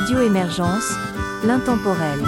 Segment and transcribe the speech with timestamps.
[0.00, 0.92] Radio Émergence,
[1.44, 2.20] l'intemporel.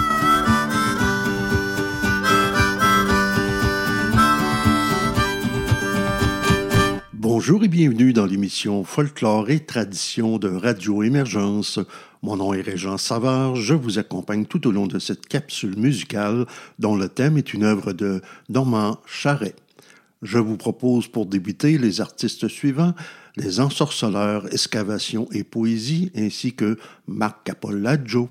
[7.13, 11.79] Bonjour et bienvenue dans l'émission Folklore et Tradition de Radio Émergence.
[12.23, 16.47] Mon nom est Régent Savard, je vous accompagne tout au long de cette capsule musicale
[16.77, 19.55] dont le thème est une œuvre de Normand Charret.
[20.23, 22.93] Je vous propose pour débuter les artistes suivants,
[23.37, 26.77] les ensorceleurs, excavation et poésie, ainsi que
[27.07, 28.29] Marc Capollaggio.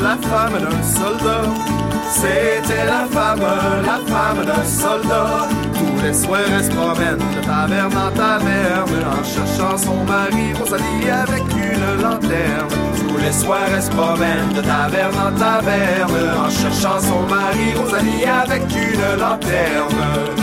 [0.00, 1.44] La femme d'un soldat.
[2.12, 3.40] C'était la femme,
[3.84, 5.48] la femme d'un soldat.
[5.74, 11.10] Tous les soirs, elle se promène de taverne en taverne en cherchant son mari Rosalie
[11.10, 12.68] avec une lanterne.
[12.96, 18.24] Tous les soirs, elle se promène de taverne en taverne en cherchant son mari Rosalie
[18.24, 20.40] avec une lanterne.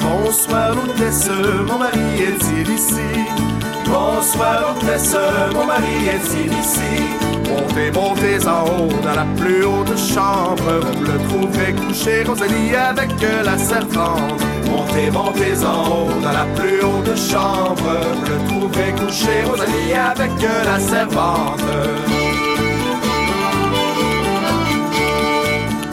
[0.00, 1.30] Bonsoir, l'hôtesse,
[1.66, 3.57] mon mari est-il ici?
[3.90, 5.16] Bonsoir, hôtesse,
[5.54, 7.28] mon mari est-il ici?
[7.48, 10.70] Montez, montez en haut dans la plus haute chambre.
[10.82, 13.10] Vous le trouverez couché, Rosalie, avec
[13.44, 14.42] la servante.
[14.66, 17.90] Montez, montez en haut dans la plus haute chambre.
[18.14, 20.32] Vous le trouverez couché, Rosalie, avec
[20.66, 21.62] la servante.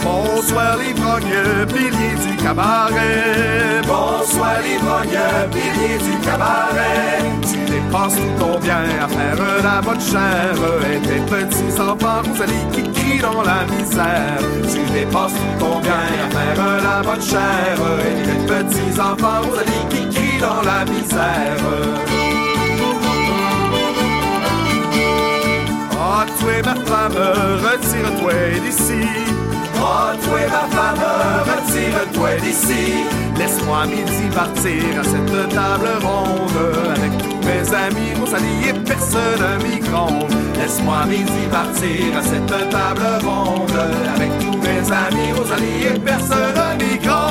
[0.03, 3.81] Bonsoir l'ivrogne, pilier du cabaret.
[3.87, 5.19] Bonsoir l'ivrogne,
[5.51, 7.64] pilier du cabaret.
[7.95, 10.57] Dépenses tout ton bien à faire la bonne chère.
[10.91, 14.37] Et tes petits enfants, Rosalie, qui crient dans la misère.
[14.69, 17.79] Tu dépenses tout ton bien à faire la bonne chère.
[18.05, 21.55] Et tes petits enfants, Rosalie, qui crient dans la misère.
[25.93, 27.13] Oh, tu es ma femme,
[27.63, 29.44] retire-toi d'ici.
[29.87, 31.05] Oh, toi ma femme,
[31.45, 33.05] retire-toi d'ici.
[33.37, 36.59] Laisse-moi midi partir à cette table ronde
[36.95, 40.31] avec tous mes amis, Rosalie et personne gronde.
[40.57, 43.79] Laisse-moi midi partir à cette table ronde
[44.15, 47.24] avec tous mes amis, Rosalie et personne gronde.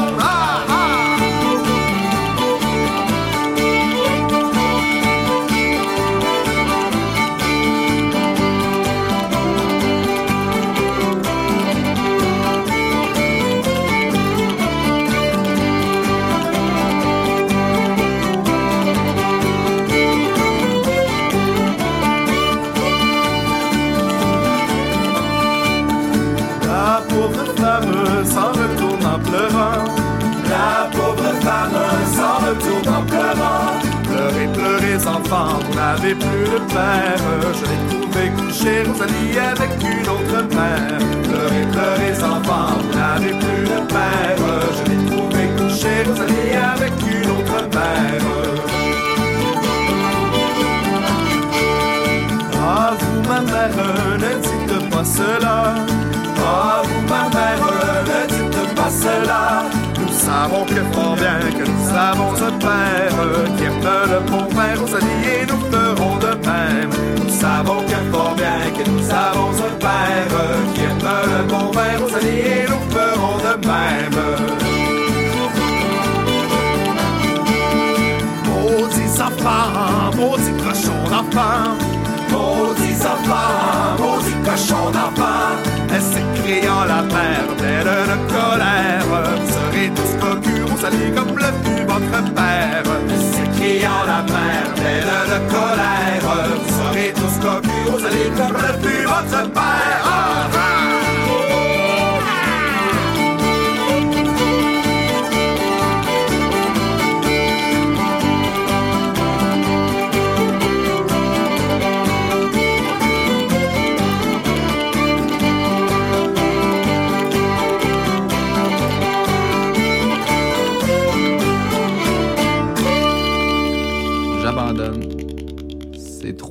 [29.35, 31.79] La pauvre femme
[32.17, 33.81] s'en retourne en pleurant.
[34.05, 37.25] Pleurez, pleurez enfants, vous n'avez plus de père.
[37.53, 40.99] Je l'ai trouvé couché, Rosalie, avec une autre mère.
[41.25, 44.39] Pleurez, pleurez enfants, vous n'avez plus de père.
[44.77, 48.23] Je l'ai trouvé couché, Rosalie, avec une autre mère.
[52.67, 53.79] Ah, vous, ma mère,
[54.19, 55.64] ne dites pas cela.
[60.45, 63.81] Savons que fort bien que nous avons un père qui aime
[64.13, 66.91] le bon père aux alliés, nous ferons de même.
[67.17, 70.37] Nous savons que fort bien que nous avons un père
[70.75, 74.21] qui aime le bon père aux alliés, nous ferons de même.
[78.47, 81.73] Maudits enfants, maudits cochons d'enfants,
[82.31, 85.57] maudits enfants, maudits cochons d'enfants,
[85.95, 89.64] elle s'écriant la mère pleine de colère.
[89.85, 92.83] Serez tous cocus, vous allez comme le fut votre père.
[93.33, 96.57] S'écriant la mère pleine de colère.
[96.57, 100.03] Vous serez tous cocus, vous allez comme le fut votre père.
[100.05, 100.84] Ah, ah.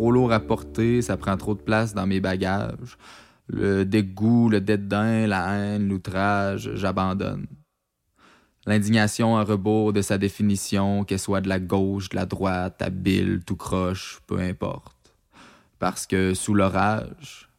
[0.03, 2.97] Trop lourd à porter, ça prend trop de place dans mes bagages.
[3.47, 7.47] Le dégoût, le dédain, la haine, l'outrage, j'abandonne.
[8.65, 13.43] L'indignation à rebours de sa définition, qu'elle soit de la gauche, de la droite, habile,
[13.45, 15.13] tout croche, peu importe.
[15.79, 17.49] Parce que sous l'orage,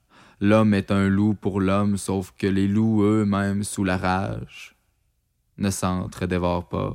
[0.40, 4.76] L'homme est un loup pour l'homme, sauf que les loups eux-mêmes, sous la rage,
[5.56, 6.94] ne s'entre-dévorent pas.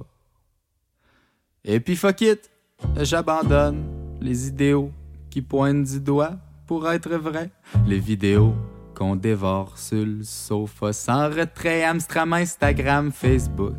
[1.63, 2.51] Et puis fuck it,
[3.01, 3.83] j'abandonne
[4.21, 4.91] les idéaux
[5.29, 7.49] qui pointent du doigt pour être vrais,
[7.87, 8.53] les vidéos
[8.95, 13.77] qu'on dévore sur le sofa sans retrait, Amstram, Instagram, Facebook,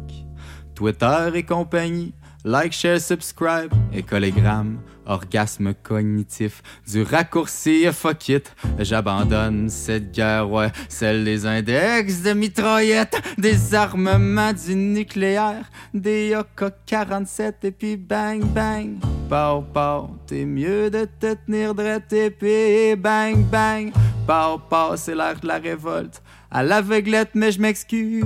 [0.75, 2.14] Twitter et compagnie.
[2.43, 10.70] Like, share, subscribe et collégramme, orgasme cognitif, du raccourci, fuck it, j'abandonne cette guerre, ouais,
[10.88, 18.98] celle des index, de mitraillettes, des armements du nucléaire, des AK-47 et puis bang bang,
[19.28, 23.92] pow pow, t'es mieux de te tenir droit épée, bang bang,
[24.26, 28.24] pow pow, c'est l'heure de la révolte, à l'aveuglette, mais je m'excuse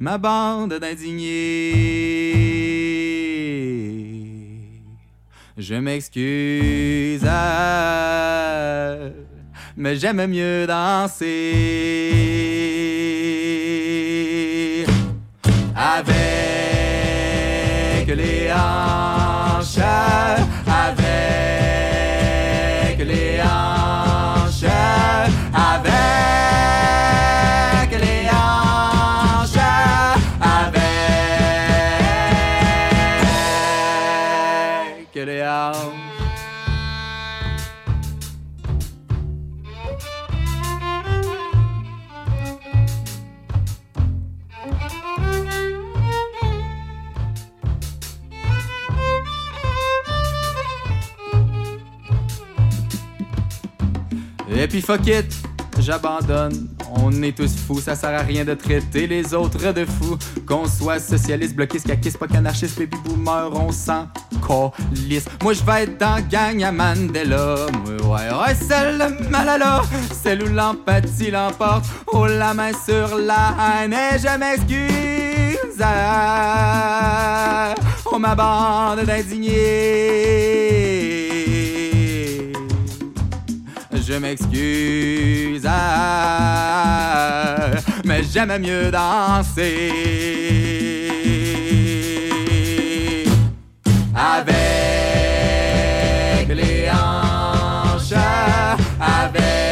[0.00, 1.28] ma bande d'indignés.
[5.58, 7.22] Je m'excuse,
[9.76, 11.26] mais j'aime mieux danser
[15.76, 16.49] avec
[54.60, 55.24] Et puis fuck it,
[55.78, 56.68] j'abandonne.
[56.96, 60.18] On est tous fous, ça sert à rien de traiter les autres de fous.
[60.46, 64.08] Qu'on soit socialiste, bloquiste, caquiste, pas qu'anarchiste, baby boomer, on s'en
[64.46, 65.24] calisse.
[65.42, 67.54] Moi je vais être dans gang à Mandela.
[67.72, 69.80] Moi, ouais, ouais, celle Malala,
[70.22, 71.86] celle où l'empathie l'emporte.
[72.08, 75.80] Oh la main sur la haine et je m'excuse.
[75.82, 77.74] Ah,
[78.12, 78.34] Oh ma
[84.10, 86.80] Je m'excuse, ah,
[88.04, 89.92] mais j'aime mieux danser.
[94.12, 94.48] Avec
[96.48, 98.14] les hanches,
[98.98, 99.69] avec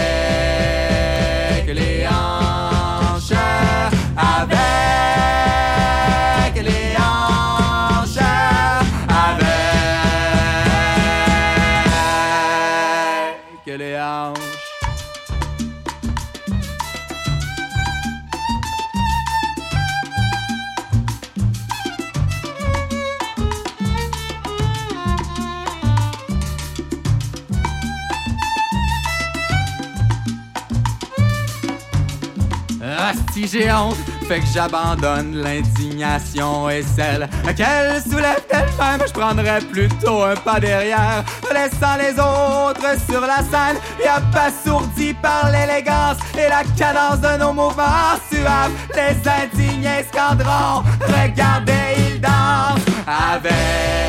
[33.50, 33.96] j'ai honte,
[34.26, 39.06] fait que j'abandonne l'indignation et celle qu'elle soulève elle-même.
[39.06, 45.50] Je prendrais plutôt un pas derrière, laissant les autres sur la scène et abasourdi par
[45.50, 48.72] l'élégance et la cadence de nos mouvements suaves.
[48.94, 51.72] Les indignés scanderont, regardez,
[52.12, 54.07] ils dansent avec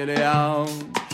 [0.00, 1.09] avec les hanches.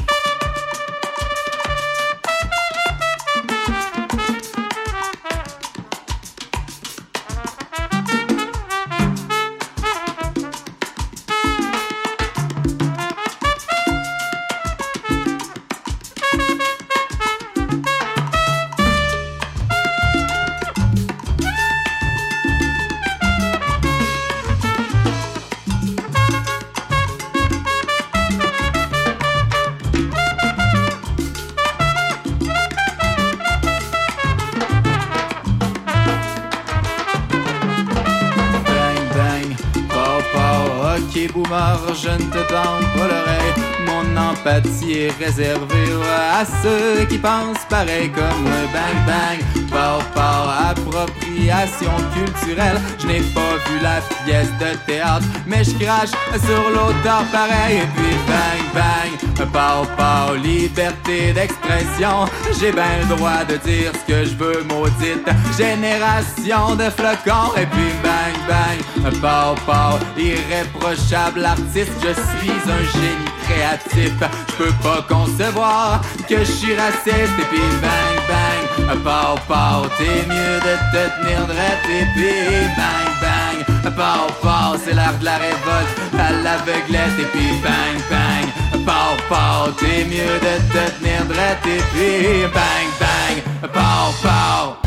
[44.87, 45.87] Empathie est réservée
[46.33, 48.45] à ceux qui pensent pareil comme.
[48.73, 52.81] Bang bang, pow pow, appropriation culturelle.
[52.99, 56.11] Je n'ai pas vu la pièce de théâtre, mais je crache
[56.45, 57.78] sur l'auteur pareil.
[57.78, 62.26] Et puis bang bang, pow pow, liberté d'expression.
[62.61, 67.55] J'ai bien le droit de dire ce que je veux, maudite génération de flocons.
[67.57, 73.37] Et puis bang bang, pow pow, irréprochable artiste, je suis un génie.
[73.47, 74.46] créatif.
[74.59, 77.37] Peux pas concevoir que je suis raciste.
[77.39, 82.33] Et puis bang bang, pow pow, t'es mieux de te tenir droit et puis
[82.79, 87.19] bang bang, pow pow, c'est l'heure de la révolte à l'aveuglette.
[87.21, 92.89] Et puis bang bang, pow pow, t'es mieux de te tenir droit et puis bang
[92.99, 94.86] bang, pow pow.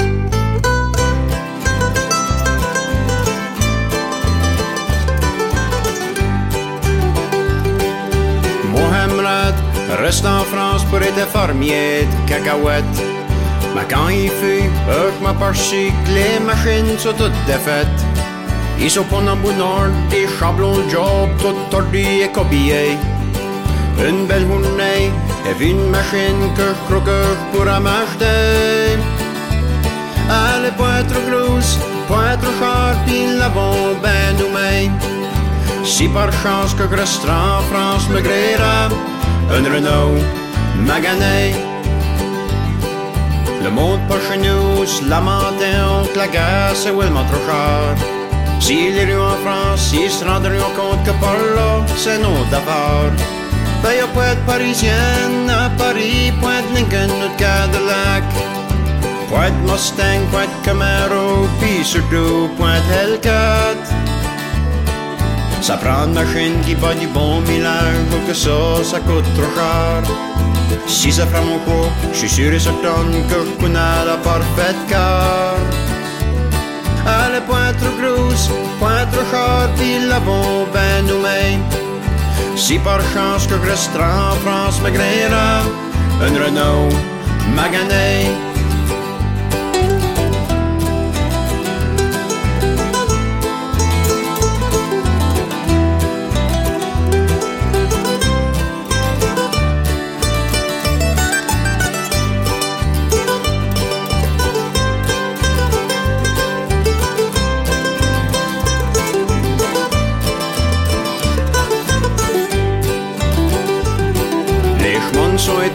[10.10, 13.00] Reste en France pour être fermier de cacahuètes.
[13.75, 18.00] Mais quand il fait, je ma partie que les machines sont toutes défaites.
[18.80, 22.98] Ils sont pas dans le nord, des chablons job, tout tordu et cobillé.
[24.08, 25.12] Une belle journée,
[25.48, 28.98] et une machine que je crois que je pourrais m'acheter.
[30.39, 36.74] Elle est pas trop grosse, pas trop chère, pis l'avons ben nous Si par chance
[36.74, 38.89] que je resterai en France me gréera,
[39.51, 40.22] un Renault
[40.88, 41.53] magané.
[43.63, 47.96] Le monde pas chez nous se lamentait que la guerre c'est vraiment trop cher.
[48.60, 53.12] Si les en France, ils se rendraient compte que par là, c'est nos d'abord.
[53.82, 58.24] Ben y'a pas de parisienne à Paris, point de Lincoln ou Cadillac.
[59.29, 63.79] Point de Mustang, point de Camaro, puis surtout point de Hellcat.
[65.62, 69.51] Ça prend une machine qui bat du bon millage pour que ça, ça coûte trop
[69.56, 70.01] cher.
[70.88, 74.82] Si ça fera mon coup, je suis sûr et certain que je connais la parfaite
[74.88, 75.56] car.
[77.06, 78.50] Elle est point trop grosse,
[78.80, 81.63] point trop cher, puis l'avons ben nous-mêmes.
[82.56, 85.62] Si par chance que je resterai en France me gréera,
[86.22, 86.89] un Renault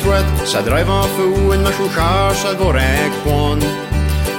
[0.05, 0.25] Magané.
[0.45, 3.11] ça drive en fou, une machine charge, ça vaut rien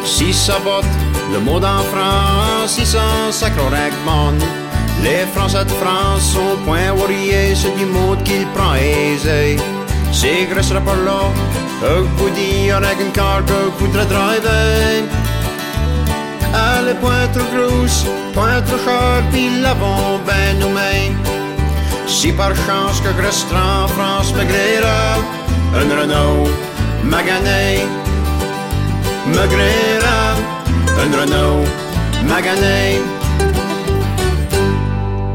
[0.05, 0.85] Si ça botte,
[1.33, 3.69] le mot en France, si ça sacre
[4.05, 4.33] mon.
[5.03, 9.57] Les Français de France sont point warriés, c'est du mot qu'il prend aisé.
[10.11, 11.21] C'est grâce à par là,
[11.81, 15.03] que vous dire avec une car que voudrait driver.
[16.53, 21.17] Elle est point trop grosse, point trop cher, puis l'avons ben nous-mêmes.
[22.07, 23.09] Si par chance que
[23.55, 24.45] en France me
[25.73, 26.49] un Renault
[27.03, 27.79] magané
[29.27, 29.37] me
[30.97, 31.65] un Renault
[32.27, 33.01] magané.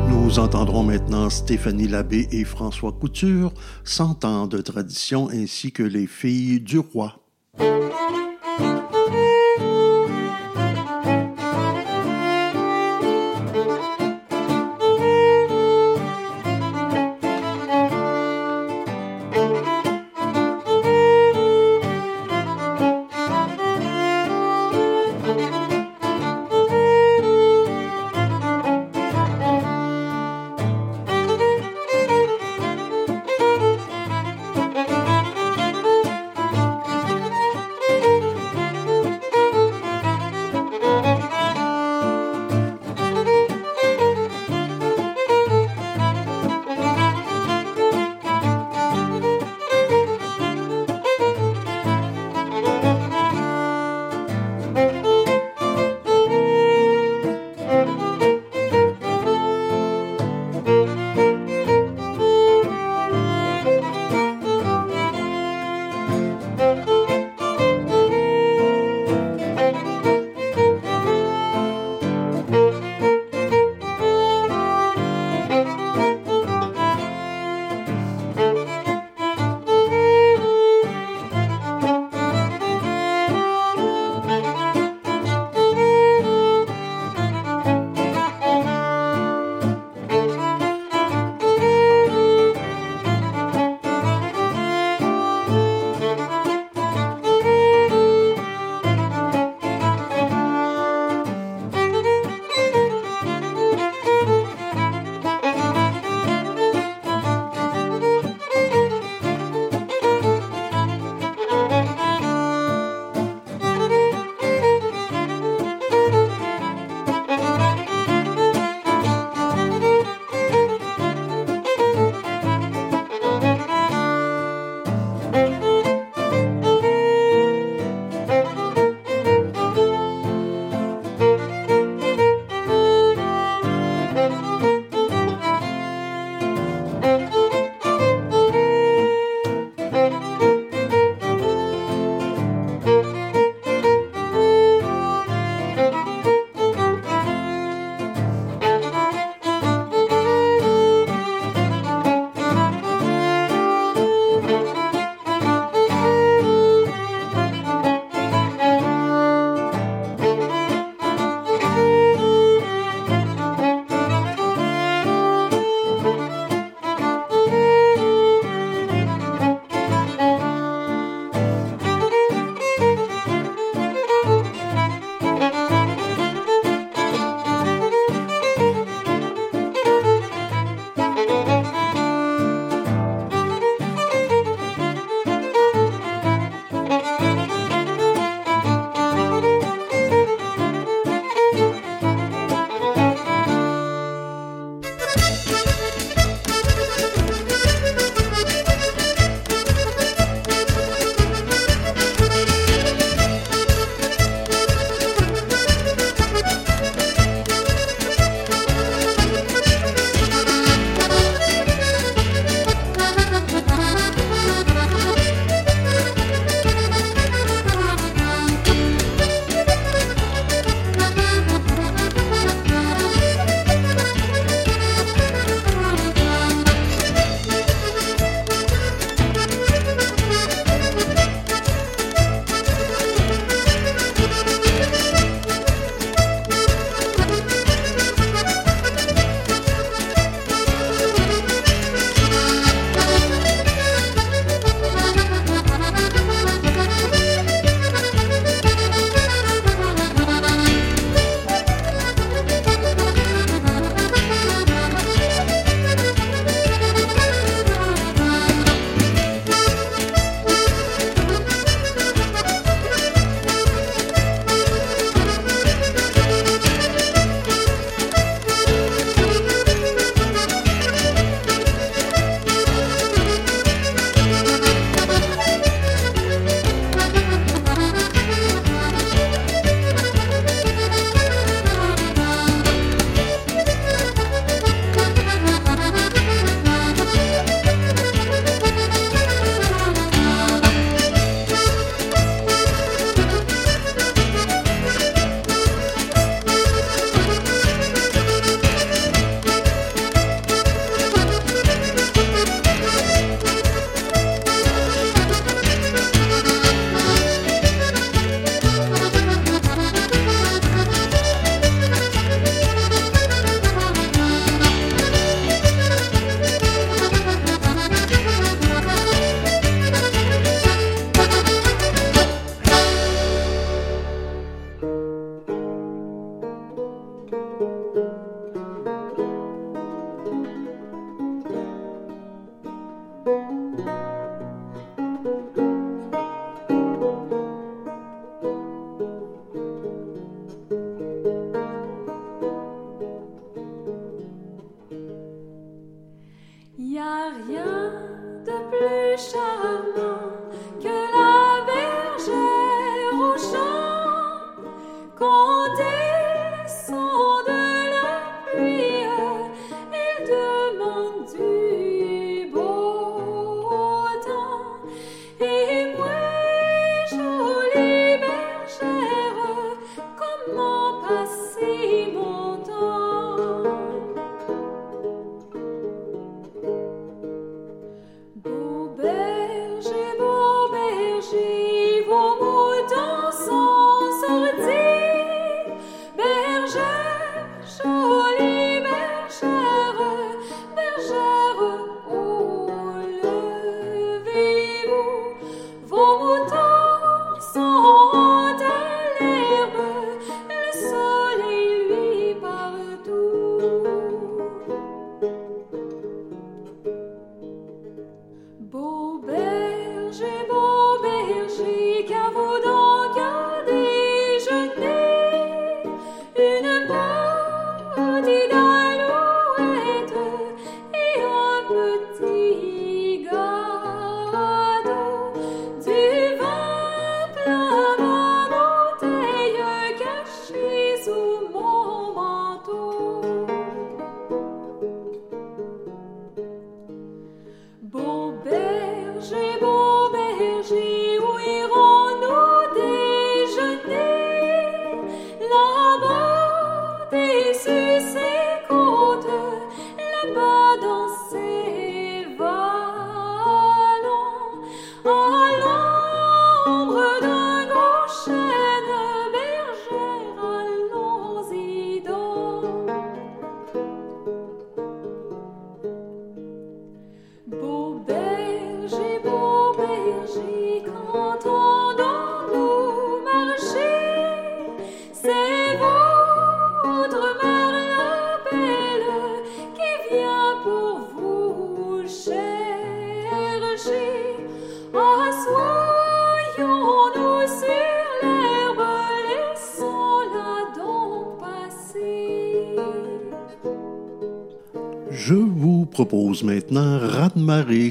[0.08, 3.52] Nous entendrons maintenant Stéphanie Labbé et François Couture,
[3.84, 7.16] cent ans de tradition ainsi que les filles du roi.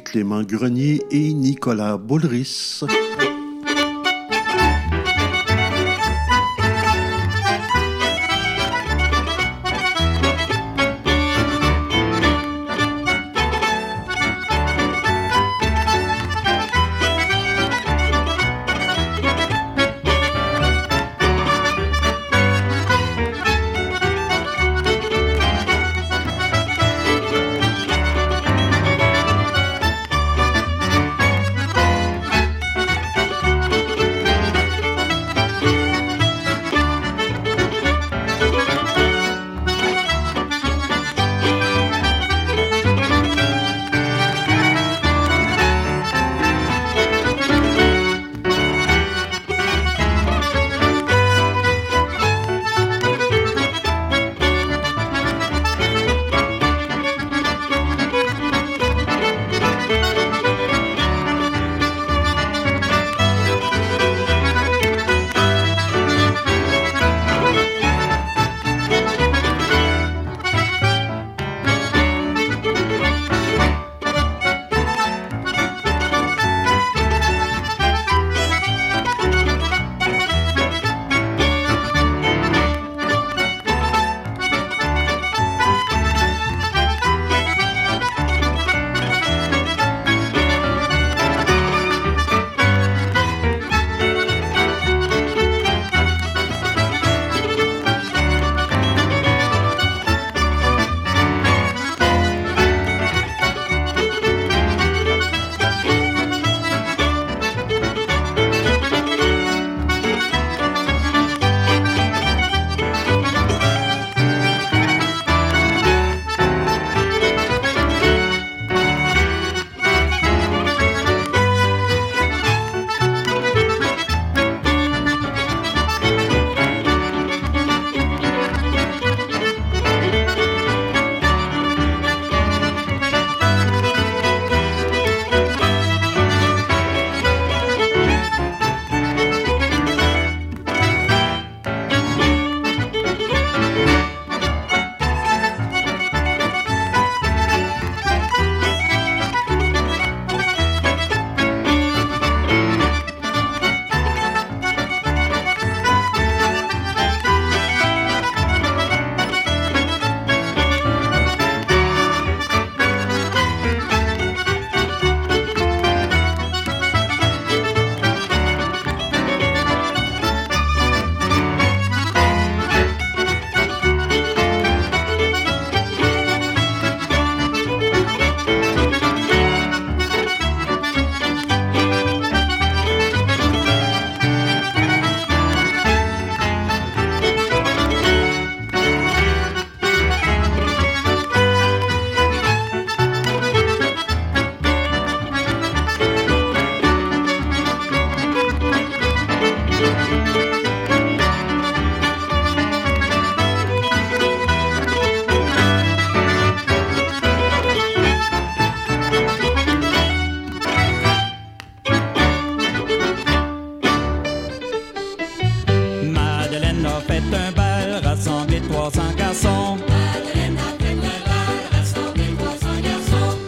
[0.04, 2.82] Clément Grenier et Nicolas Boulris.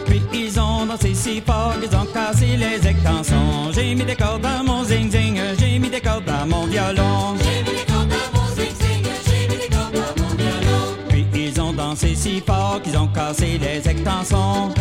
[0.06, 3.72] Puis ils ont dansé si fort qu'ils ont cassé les extensions.
[3.72, 7.36] J'ai mis des cordes dans mon zing-zing, j'ai mis des cordes mon violon.
[11.08, 14.74] Puis ils ont dansé si fort qu'ils ont cassé les extensions.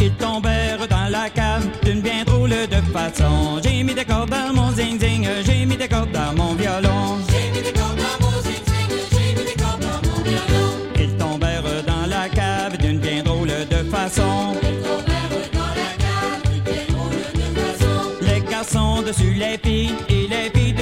[0.00, 3.60] Ils tombèrent dans la cave d'une bien drôle de façon.
[3.62, 5.76] J'ai mis des cordes dans mon zing-zing, j'ai mis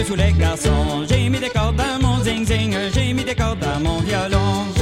[0.07, 1.05] sous les garçons.
[1.09, 4.76] J'ai mis des cordes à mon zing-zing, j'ai mis des cordes à mon violon.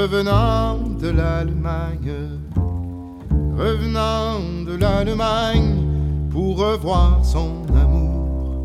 [0.00, 2.14] Revenant de l'Allemagne,
[3.58, 5.76] revenant de l'Allemagne
[6.30, 8.64] pour revoir son amour,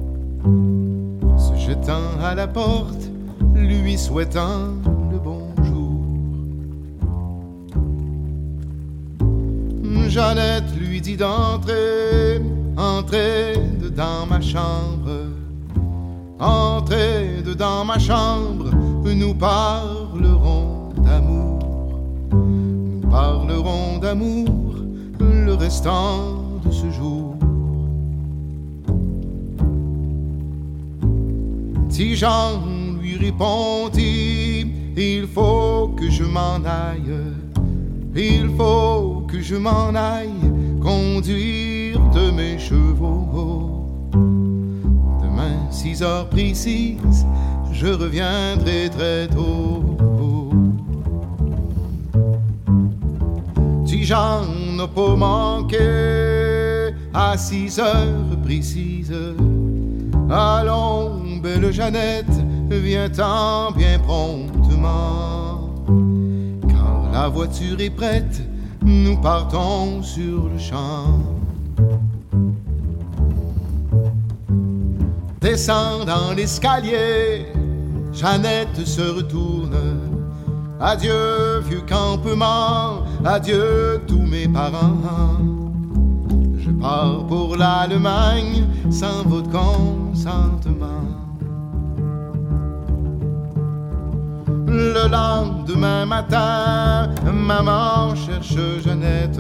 [1.38, 3.10] se jetant à la porte,
[3.54, 4.70] lui souhaitant
[5.12, 6.00] le bonjour.
[10.08, 12.40] Jeannette lui dit d'entrer,
[12.78, 15.18] entrer dedans ma chambre.
[16.40, 18.70] Entrez dedans ma chambre,
[19.04, 20.75] nous parlerons.
[23.16, 24.76] Nous parlerons d'amour
[25.22, 27.38] le restant de ce jour.
[31.88, 32.60] Si Jean
[33.00, 37.16] lui répondit, il faut que je m'en aille,
[38.18, 40.52] il faut que je m'en aille
[40.82, 43.88] conduire de mes chevaux.
[44.12, 47.26] Demain, six heures précises,
[47.72, 49.95] je reviendrai très tôt.
[53.96, 59.16] Dijon n'a pas manqué à six heures précises.
[60.30, 62.36] Allons, belle Jeannette,
[62.70, 65.70] viens-t'en bien promptement.
[66.68, 68.42] Car la voiture est prête,
[68.82, 71.22] nous partons sur le champ.
[75.40, 77.46] Descend dans l'escalier,
[78.12, 80.05] Jeannette se retourne.
[80.80, 85.40] Adieu, vieux campement, adieu, tous mes parents.
[86.58, 90.86] Je pars pour l'Allemagne sans votre consentement.
[94.68, 99.40] Le lendemain matin, maman cherche Jeannette.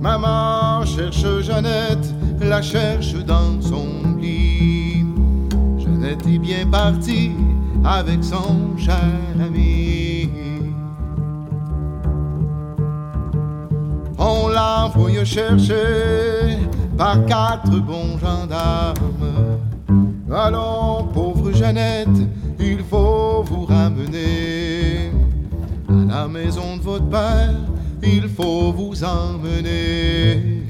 [0.00, 5.04] Maman cherche Jeannette, la cherche dans son lit.
[5.78, 7.30] Jeannette est bien partie
[7.84, 8.98] avec son cher
[9.40, 9.93] ami.
[14.26, 16.56] On l'envoie chercher
[16.96, 18.94] par quatre bons gendarmes.
[20.34, 22.08] Allons, pauvre Jeannette,
[22.58, 25.10] il faut vous ramener
[26.10, 27.54] à la maison de votre père.
[28.02, 30.62] Il faut vous emmener.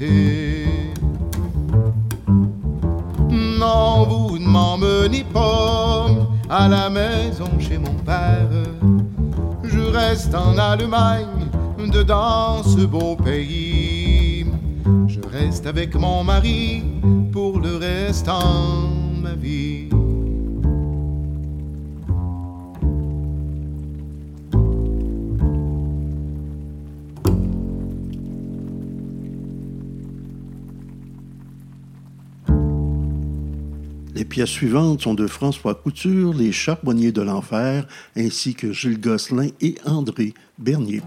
[3.29, 6.07] Non, vous ne m'emmenez pas
[6.49, 8.49] à la maison chez mon père.
[9.63, 11.47] Je reste en Allemagne,
[11.83, 14.45] dedans ce beau pays.
[15.07, 16.83] Je reste avec mon mari
[17.31, 19.89] pour le restant de ma vie.
[34.13, 37.85] Les pièces suivantes sont de François Couture, Les Charbonniers de l'Enfer,
[38.15, 41.01] ainsi que Gilles Gosselin et André Bernier.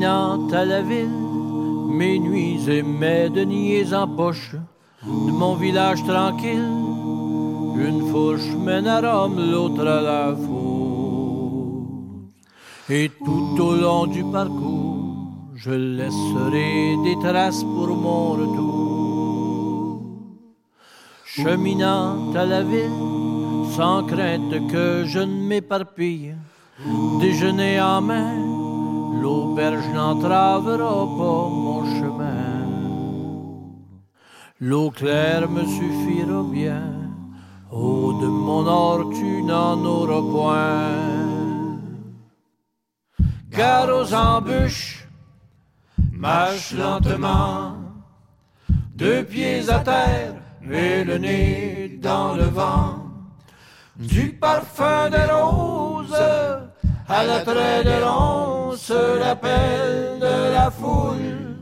[0.00, 1.10] Cheminant à la ville,
[1.90, 4.56] mes nuits et mes deniers en poche,
[5.04, 6.72] de mon village tranquille,
[7.76, 11.82] une fourche mène à Rome, l'autre à la fourche.
[12.88, 20.00] Et tout au long du parcours, je laisserai des traces pour mon retour.
[21.26, 22.88] Cheminant à la ville,
[23.76, 26.34] sans crainte que je ne m'éparpille,
[27.20, 28.49] déjeuner en main,
[29.22, 32.60] l'auberge n'entravera pas mon chemin.
[34.60, 36.92] L'eau claire me suffira bien,
[37.72, 41.20] eau de mon or tu n'en auras point.
[43.50, 45.08] Car aux embûches,
[46.12, 47.74] marche lentement,
[48.94, 50.34] deux pieds à terre
[50.70, 52.96] et le nez dans le vent.
[53.96, 56.69] Du parfum des roses
[57.12, 61.56] à de l'once, l'appel de la foule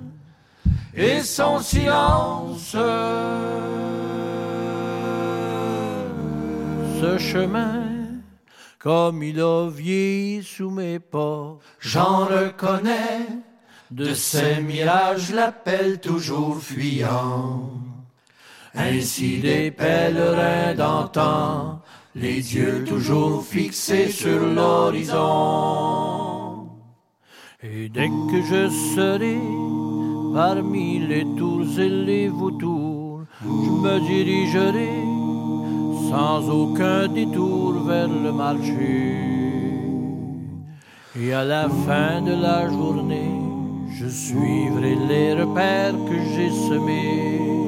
[0.94, 2.76] et son silence.
[7.00, 7.84] Ce chemin,
[8.78, 13.26] comme il a vieilli sous mes pas, j'en reconnais
[13.90, 17.70] de ces mirages l'appel toujours fuyant.
[18.74, 21.80] Ainsi des pèlerins d'antan,
[22.20, 25.18] les yeux toujours fixés sur l'horizon.
[27.62, 29.38] Et dès que je serai
[30.34, 34.90] parmi les tours et les vautours, je me dirigerai
[36.10, 39.16] sans aucun détour vers le marché.
[41.20, 43.40] Et à la fin de la journée,
[43.98, 47.67] je suivrai les repères que j'ai semés.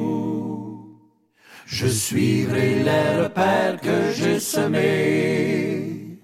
[1.73, 6.17] Je suivrai les repères que j'ai semés.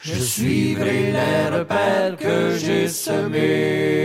[0.00, 4.03] Je suivrai les repères que j'ai semés.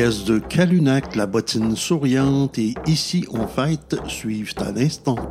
[0.00, 5.29] Pièces de Calunac, La bottine souriante et Ici on fête suivent à l'instant.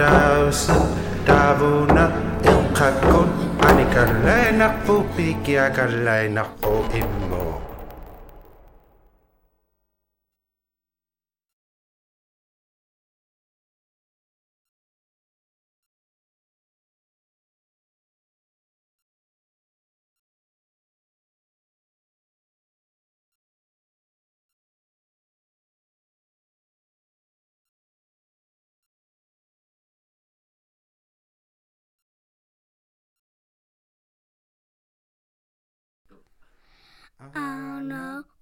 [0.00, 0.72] daus
[1.28, 2.04] davuna
[2.50, 3.28] ilqakun
[3.68, 7.29] anikallainerpu pikiakallainerpu imma.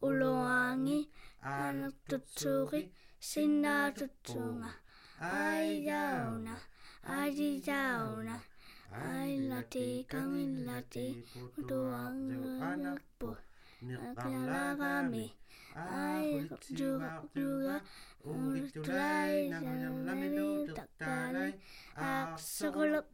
[0.07, 0.99] uloangi
[1.43, 2.83] anatutsuri
[3.29, 4.71] sinatutunga
[5.21, 6.55] ai yauna
[7.17, 8.35] ai yauna
[8.93, 11.07] ai lati kangin lati
[11.69, 12.21] tuang
[12.71, 13.31] anakpo
[13.89, 15.27] nakalagami
[15.75, 16.49] ai
[16.79, 17.77] juga juga
[18.25, 21.53] ulitulai nangalaminu takalai
[21.97, 23.09] aksokolok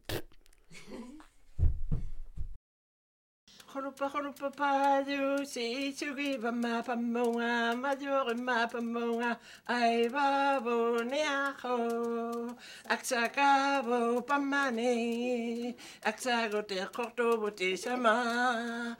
[3.75, 6.81] sakulok Horupa horupa padu si sugi pa ma
[7.83, 7.91] ma
[14.39, 18.95] mane aksago te korto sama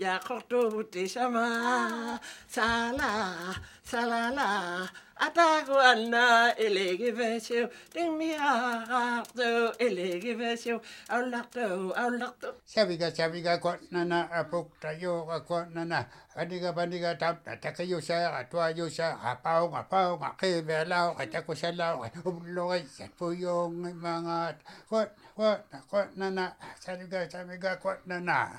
[0.00, 2.18] ya korto sama
[2.48, 12.54] sala sala la Ataguana, Elegivatio, Dimiardo, Elegivatio, Aulato, Aulato.
[12.66, 16.06] Saviga, Saviga, Quatnana, Apoctayo, Quatnana,
[16.36, 21.94] Adiga, Bandiga, Tap, Atacayusa, Atuayusa, Apao, Apao, Akebelao, Atacosala,
[22.24, 24.56] Umlois, Puyong, Mangat,
[24.88, 28.50] Quat, Quat, Quatnana, Saviga, Saviga, Quatnana.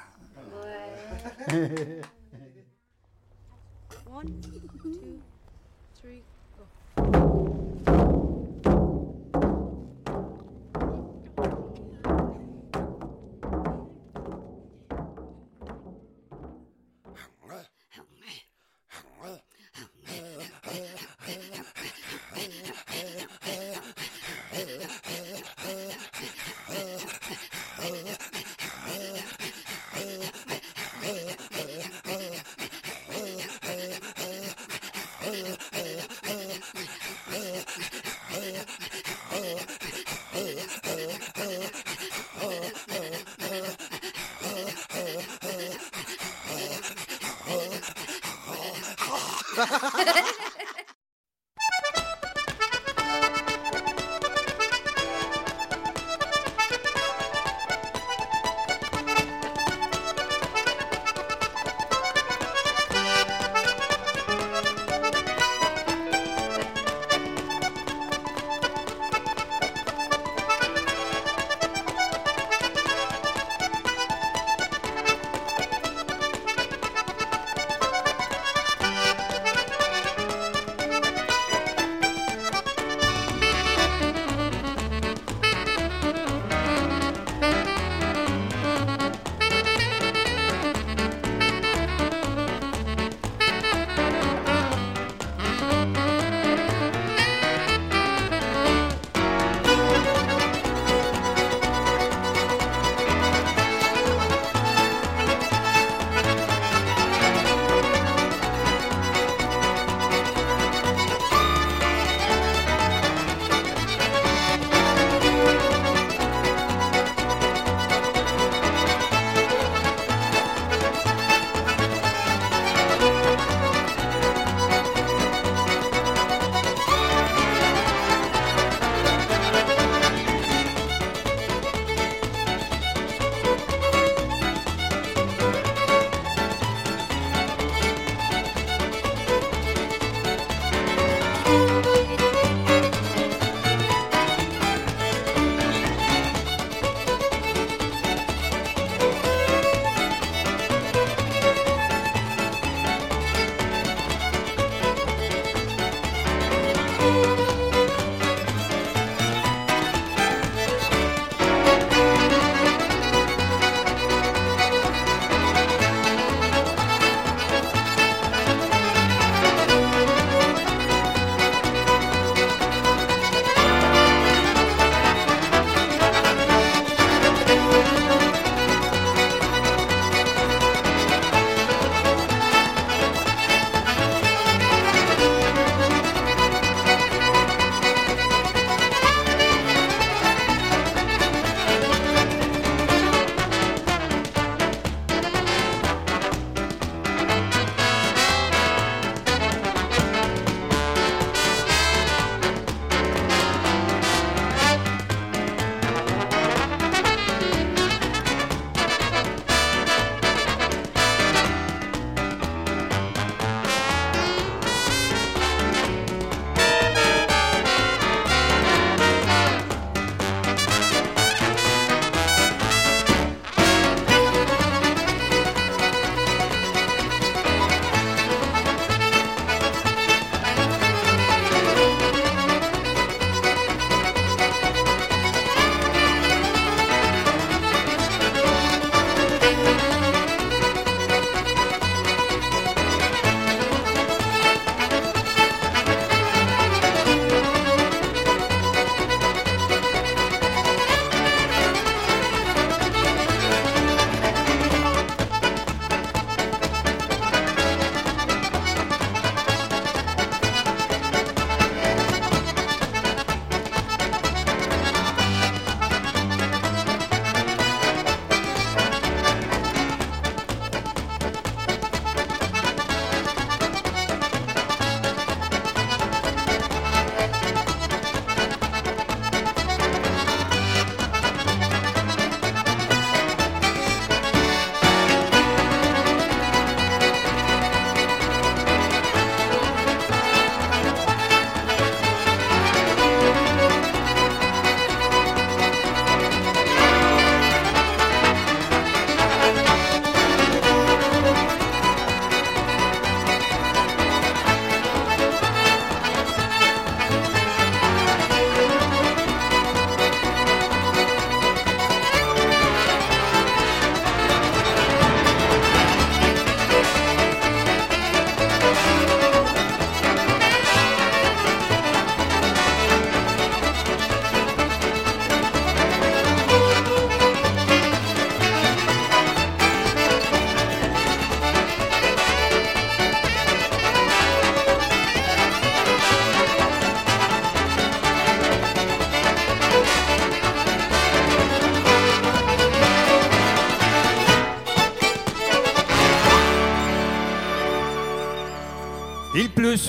[4.06, 5.02] One, two.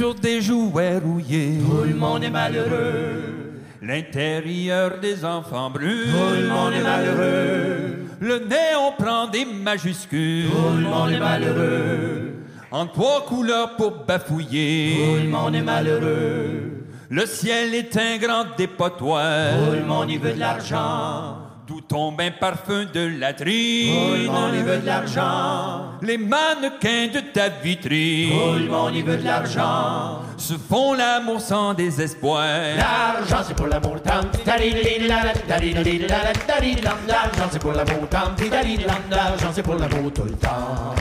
[0.06, 1.58] sur des jouets rouillés.
[1.58, 3.54] Tout le monde est malheureux.
[3.82, 6.12] L'intérieur des enfants brûle.
[6.12, 8.06] Tout le monde est malheureux.
[8.20, 10.48] Le néon prend des majuscules.
[10.48, 12.34] Tout le monde est malheureux.
[12.70, 14.94] En trois couleurs pour bafouiller.
[14.96, 16.86] Tout le monde est malheureux.
[17.10, 19.54] Le ciel est un grand dépotoir.
[19.58, 21.45] Tout le monde y veut de l'argent.
[21.66, 23.92] D'où tombe un parfum de latrine.
[23.92, 25.98] Tout le monde y veut de l'argent.
[26.00, 28.30] Les mannequins de ta vitrine.
[28.30, 30.20] Tout le monde y veut de l'argent.
[30.36, 32.46] Se font l'amour sans désespoir.
[32.76, 33.96] L'argent c'est pour l'amour.
[34.04, 34.28] L'argent
[37.50, 38.06] c'est pour l'amour.
[39.10, 40.94] L'argent c'est pour l'amour tout le temps.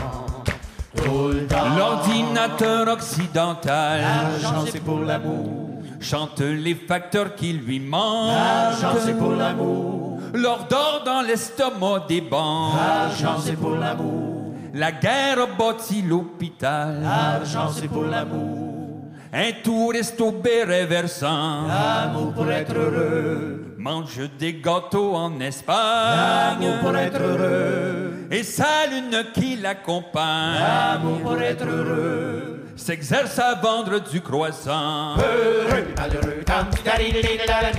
[0.96, 1.76] Tout le temps.
[1.76, 4.00] L'ordinateur occidental.
[4.00, 5.65] L'argent c'est pour l'amour.
[6.08, 8.28] Chante les facteurs qui lui manquent.
[8.28, 10.20] L'argent c'est pour l'amour.
[10.34, 12.74] L'ordre dans l'estomac des banques.
[12.76, 14.54] L'argent c'est pour l'amour.
[14.72, 17.00] La guerre a bâti l'hôpital.
[17.02, 19.02] L'argent c'est pour l'amour.
[19.32, 21.66] Un touriste au béret versant.
[21.66, 23.74] L'amour pour être heureux.
[23.76, 26.60] Mange des gâteaux en Espagne.
[26.60, 28.28] L'amour pour être heureux.
[28.30, 30.60] Et sa lune qui l'accompagne.
[30.60, 32.55] L'amour pour être heureux.
[32.76, 35.16] S'exerce à vendre du croissant.
[35.16, 36.42] Heureux et malheureux.
[36.44, 37.72] Tam, tadididididala,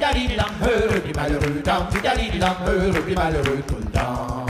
[0.00, 0.46] tadididam.
[0.62, 1.60] Heureux et malheureux.
[1.64, 2.54] Tam, tadidididam.
[2.66, 4.46] Heureux et malheureux tout le temps.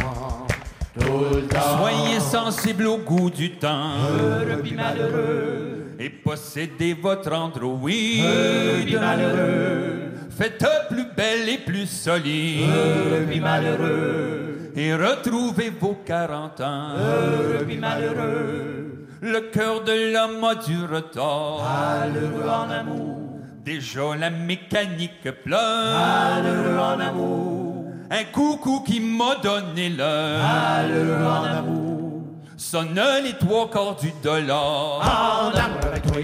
[1.78, 3.93] Soyez sensible au goût du temps.
[4.12, 5.86] Heureux et malheureux.
[5.99, 7.88] Et possédez votre Android.
[7.88, 10.12] Heureux et malheureux.
[10.36, 12.68] Faites plus belle et plus solide.
[12.68, 14.72] Heureux et malheureux.
[14.76, 16.91] Et retrouvez vos 40 ans.
[16.99, 18.99] Heureux et malheureux.
[19.22, 21.60] Le cœur de l'homme a du retard.
[21.62, 23.18] Malheureux en amour.
[23.62, 25.60] Déjà la mécanique pleure.
[25.60, 27.84] Malheureux en amour.
[28.10, 30.40] Un coucou qui m'a donné l'heure.
[30.42, 32.22] Malheureux en amour.
[32.56, 35.00] Sonne les trois quarts du dollar.
[35.02, 36.16] En amour avec toi.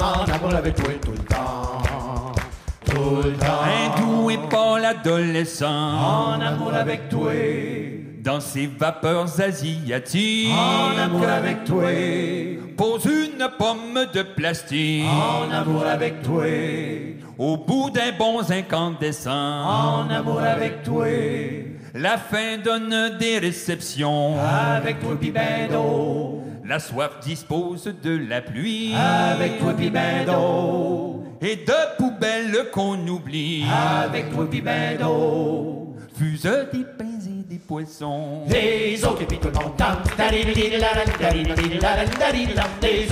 [0.00, 1.85] En amour avec toi tout le temps.
[3.06, 4.28] Tout le temps.
[4.28, 5.66] Et pâle adolescent.
[5.68, 7.30] En amour avec toi.
[8.18, 10.50] Dans ses vapeurs asiatiques.
[10.50, 11.88] En amour avec toi.
[12.76, 15.04] Pose une pomme de plastique.
[15.06, 16.46] En amour avec toi.
[17.38, 19.30] Au bout d'un bon incandescent.
[19.30, 21.06] En amour avec toi.
[21.94, 24.34] La fin donne des réceptions.
[24.40, 26.42] Avec toi pis ben d'eau.
[26.64, 28.94] La soif dispose de la pluie.
[28.96, 31.25] Avec toi pis ben d'eau.
[31.42, 33.64] Et de poubelles qu'on oublie.
[33.70, 35.94] Avec toi pis ben d'eau.
[36.16, 38.46] Fuse des pains et des poissons.
[38.48, 39.96] Des autres et puis tout le monde tam.
[40.16, 40.32] Des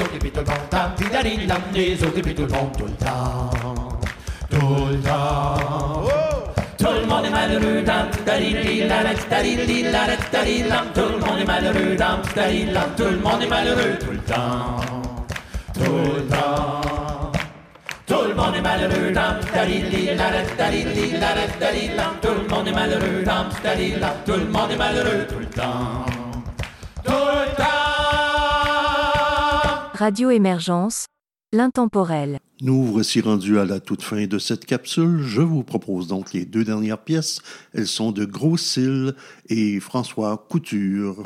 [0.00, 0.92] autres et puis tout le monde tam.
[1.72, 3.50] Des autres et puis tout le monde tout le temps.
[4.50, 5.60] Tout le temps.
[6.78, 8.08] Tout le monde est malheureux, dam.
[8.10, 8.24] Tout
[11.02, 12.22] le monde est malheureux, dam.
[12.96, 14.80] Tout le monde est malheureux tout le temps.
[15.74, 15.82] Tout
[16.16, 17.03] le temps.
[18.34, 22.14] Tout le monde est malheureux, dam, tadidididala, tadidididala, tadididam.
[22.20, 24.10] Tout le monde est malheureux, dam, tadididam.
[24.26, 26.04] Tout le monde est malheureux tout le temps.
[27.04, 27.64] Tout le temps.
[29.94, 31.06] Radio Émergence,
[31.52, 32.40] l'intemporel.
[32.60, 35.22] Nous voici rendus à la toute fin de cette capsule.
[35.22, 37.40] Je vous propose donc les deux dernières pièces.
[37.72, 39.14] Elles sont de Gros Cils
[39.48, 41.22] et François Couture.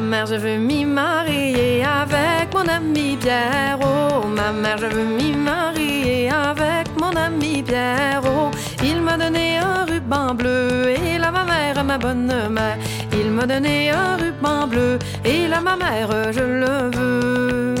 [0.00, 3.78] Mère, je veux m'y marier avec mon ami Pierre.
[3.82, 8.22] Oh, ma mère, je veux m'y marier avec mon ami Pierre.
[8.24, 8.50] Oh,
[8.82, 12.78] il m'a donné un ruban bleu et là ma mère, ma bonne mère.
[13.12, 17.74] Il m'a donné un ruban bleu et là ma mère, je le veux.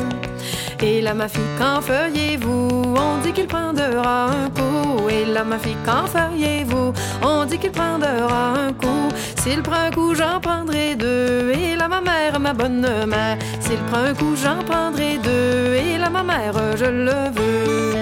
[0.92, 2.96] Et là ma fille, qu'en feriez-vous?
[3.06, 5.08] On dit qu'il prendra un coup.
[5.08, 6.92] Et là ma fille, qu'en feriez-vous?
[7.22, 9.08] On dit qu'il prendra un coup.
[9.40, 11.52] S'il prend un coup, j'en prendrai deux.
[11.52, 13.38] Et là ma mère, ma bonne mère.
[13.60, 15.74] S'il prend un coup, j'en prendrai deux.
[15.74, 17.94] Et là ma mère, je le veux.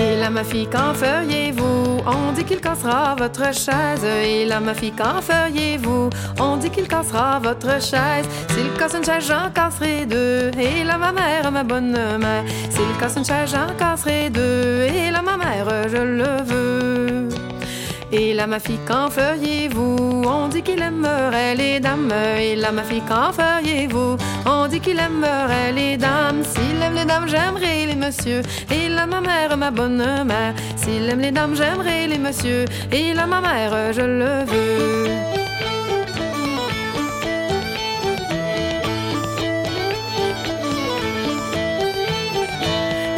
[0.00, 1.67] Et là, ma fille, qu'en feriez-vous?
[2.06, 4.04] On dit qu'il cassera votre chaise.
[4.04, 6.10] Et là, ma fille, qu'en feriez-vous?
[6.40, 8.26] On dit qu'il cassera votre chaise.
[8.50, 10.50] S'il casse une chaise, j'en casserai deux.
[10.58, 12.44] Et là, ma mère, ma bonne mère.
[12.70, 14.82] S'il casse une chaise, j'en casserai deux.
[14.82, 16.77] Et là, ma mère, je le veux.
[18.10, 20.22] Et là, ma fille, qu'en feriez-vous?
[20.26, 22.10] On dit qu'il aimerait les dames.
[22.40, 24.16] Et là, ma fille, qu'en feriez-vous?
[24.46, 26.42] On dit qu'il aimerait les dames.
[26.42, 28.40] S'il aime les dames, j'aimerais les messieurs.
[28.70, 30.54] Et là, ma mère, ma bonne mère.
[30.76, 32.64] S'il aime les dames, j'aimerais les messieurs.
[32.90, 35.06] Et là, ma mère, je le veux.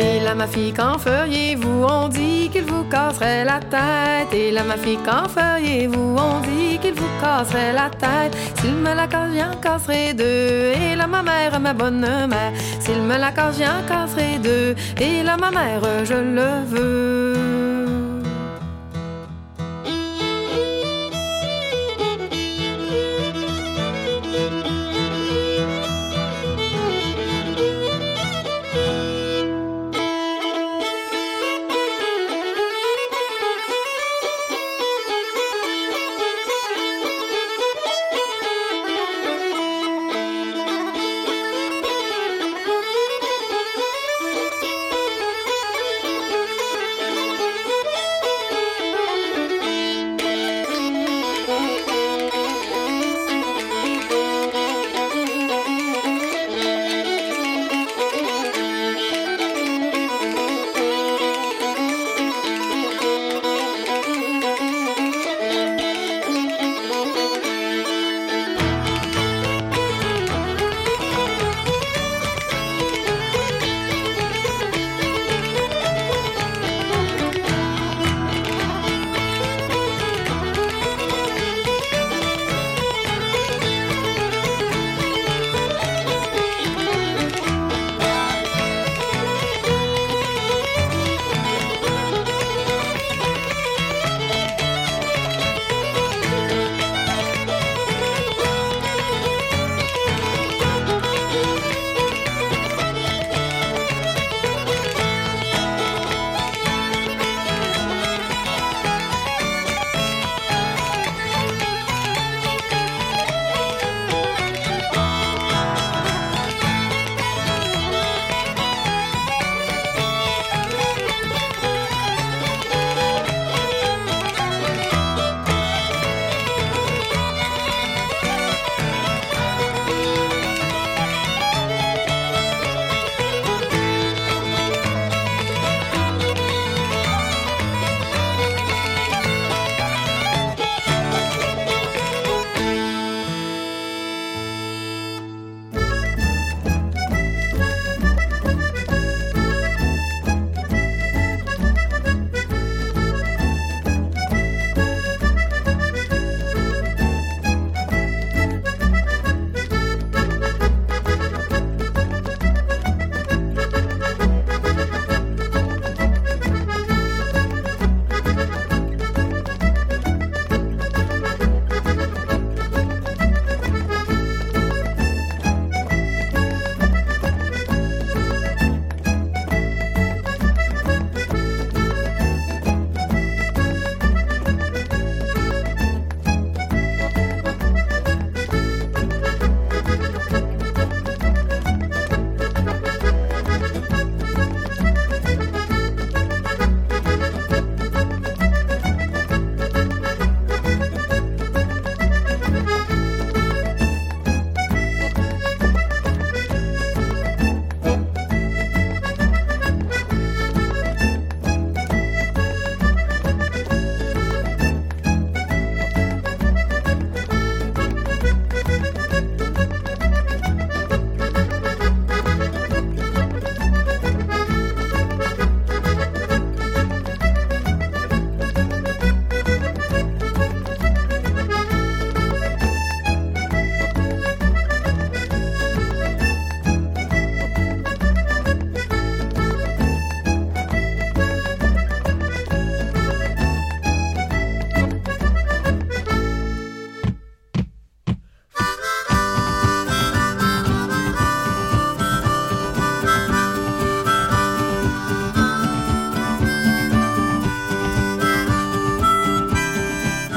[0.01, 1.85] Et là, ma fille, qu'en feriez-vous?
[1.85, 2.60] On dit vous
[2.91, 4.35] casserait la tête.
[4.35, 6.17] Et là, ma fille, qu'en feriez-vous?
[6.19, 8.37] On dit qu'il vous casserait la tête.
[8.61, 10.73] S'il me la casse, j'en casserai deux.
[10.83, 12.53] Et là, ma mère, ma bonne mère.
[12.81, 14.75] S'il me la casse, j'en casserai deux.
[15.01, 17.80] Et là, ma mère, je le veux.